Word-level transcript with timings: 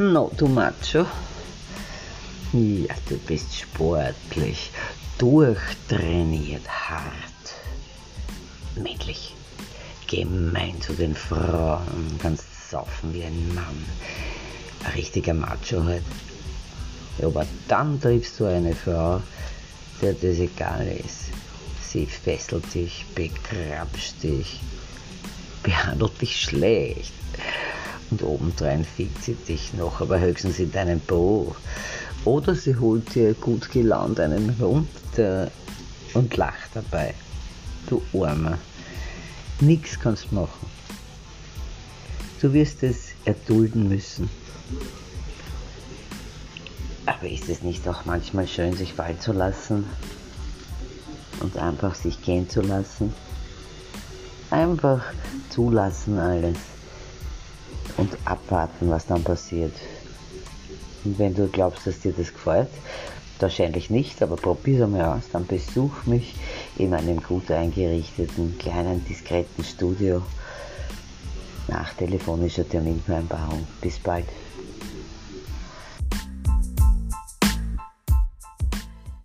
No, 0.00 0.30
du 0.36 0.46
Macho. 0.46 1.06
Ja, 2.52 2.94
du 3.08 3.18
bist 3.26 3.52
sportlich, 3.52 4.70
durchtrainiert, 5.18 6.68
hart, 6.68 7.56
männlich, 8.76 9.34
gemein 10.06 10.80
zu 10.80 10.92
den 10.92 11.16
Frauen, 11.16 12.16
kannst 12.22 12.70
saufen 12.70 13.12
wie 13.12 13.24
ein 13.24 13.52
Mann. 13.56 13.84
Ein 14.84 14.92
richtiger 14.92 15.34
Macho 15.34 15.82
halt. 15.82 16.04
Aber 17.20 17.44
dann 17.66 18.00
triffst 18.00 18.38
du 18.38 18.44
eine 18.44 18.76
Frau, 18.76 19.20
der 20.00 20.12
das 20.12 20.38
egal 20.38 20.86
ist. 20.86 21.30
Sie 21.82 22.06
fesselt 22.06 22.72
dich, 22.72 23.04
begrapscht 23.16 24.22
dich, 24.22 24.60
behandelt 25.64 26.20
dich 26.20 26.40
schlecht. 26.40 27.12
Und 28.10 28.22
obendrein 28.22 28.84
fickt 28.84 29.22
sie 29.22 29.34
dich 29.34 29.74
noch, 29.74 30.00
aber 30.00 30.18
höchstens 30.18 30.58
in 30.58 30.72
deinem 30.72 31.00
Po. 31.00 31.54
Oder 32.24 32.54
sie 32.54 32.76
holt 32.76 33.14
dir 33.14 33.34
gut 33.34 33.70
gelaunt 33.70 34.18
einen 34.18 34.56
runter 34.60 35.50
und 36.14 36.36
lacht 36.36 36.70
dabei. 36.74 37.14
Du 37.88 38.02
Armer. 38.14 38.58
Nix 39.60 39.98
kannst 39.98 40.32
machen. 40.32 40.66
Du 42.40 42.52
wirst 42.52 42.82
es 42.82 43.08
erdulden 43.24 43.88
müssen. 43.88 44.30
Aber 47.06 47.28
ist 47.28 47.48
es 47.48 47.62
nicht 47.62 47.86
auch 47.88 48.04
manchmal 48.04 48.46
schön, 48.46 48.76
sich 48.76 48.94
fallen 48.94 49.20
zu 49.20 49.32
lassen 49.32 49.84
und 51.40 51.56
einfach 51.56 51.94
sich 51.94 52.22
gehen 52.22 52.48
zu 52.48 52.60
lassen? 52.60 53.12
Einfach 54.50 55.02
zulassen 55.50 56.18
alles 56.18 56.58
und 57.98 58.16
abwarten, 58.24 58.90
was 58.90 59.06
dann 59.06 59.22
passiert. 59.22 59.74
Und 61.04 61.18
wenn 61.18 61.34
du 61.34 61.48
glaubst, 61.48 61.86
dass 61.86 62.00
dir 62.00 62.12
das 62.12 62.32
gefällt, 62.32 62.68
wahrscheinlich 63.38 63.90
nicht, 63.90 64.22
aber 64.22 64.36
probier 64.36 64.78
es 64.78 64.82
einmal 64.82 65.04
aus, 65.04 65.24
dann 65.32 65.46
besuch 65.46 66.06
mich 66.06 66.34
in 66.76 66.94
einem 66.94 67.22
gut 67.22 67.50
eingerichteten, 67.50 68.58
kleinen, 68.58 69.04
diskreten 69.04 69.64
Studio 69.64 70.22
nach 71.68 71.92
telefonischer 71.94 72.68
Terminvereinbarung. 72.68 73.66
Bis 73.80 73.98
bald. 73.98 74.26